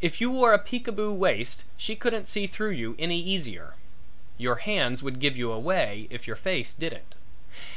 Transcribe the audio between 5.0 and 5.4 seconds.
would give